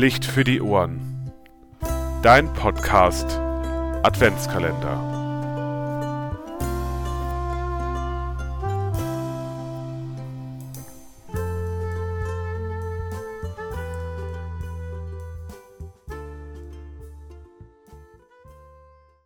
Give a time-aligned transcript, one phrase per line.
[0.00, 1.30] Licht für die Ohren.
[2.22, 3.38] Dein Podcast
[4.02, 4.96] Adventskalender.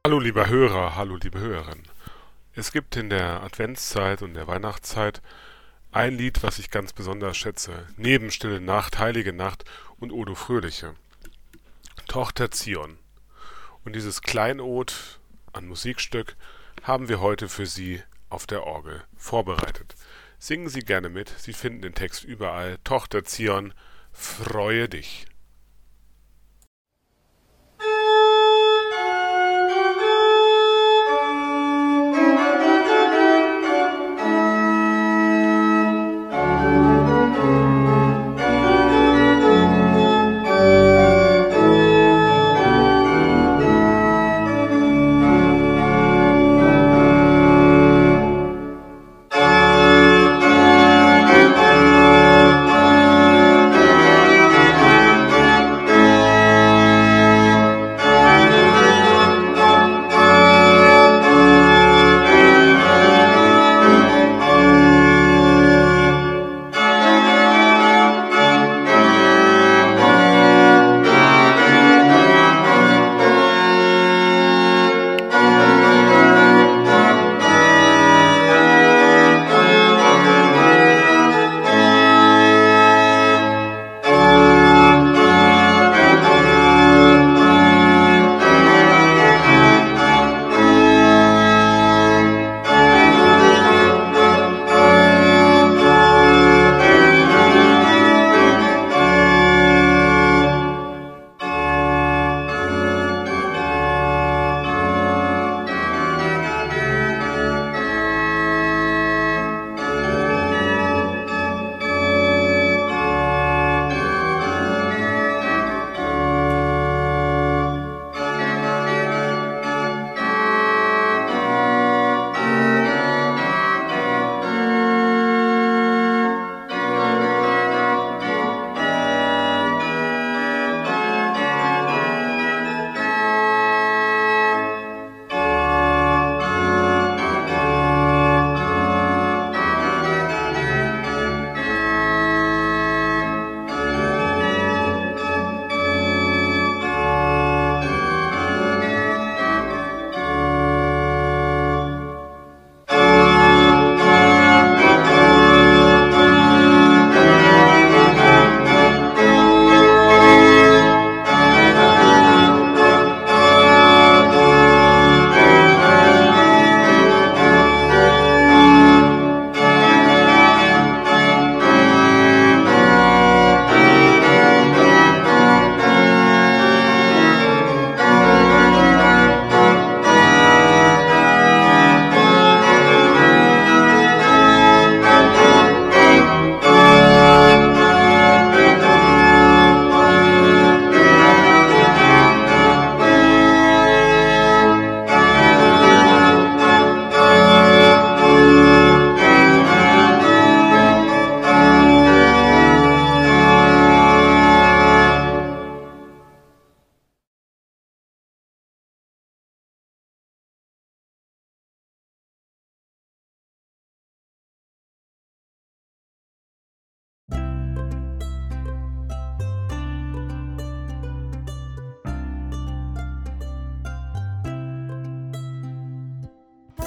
[0.05, 1.85] Hallo lieber Hörer, hallo liebe Hörerin.
[2.57, 5.23] Es gibt in der Adventszeit und der Weihnachtszeit
[5.95, 9.65] ein Lied, was ich ganz besonders schätze, neben Stille Nacht, Heilige Nacht
[10.01, 10.97] und Odo Fröhliche.
[12.09, 12.99] Tochter Zion.
[13.85, 15.21] Und dieses Kleinod
[15.53, 16.35] an Musikstück
[16.83, 19.95] haben wir heute für Sie auf der Orgel vorbereitet.
[20.41, 22.79] Singen Sie gerne mit, Sie finden den Text überall.
[22.83, 23.73] Tochter Zion,
[24.13, 25.27] freue dich.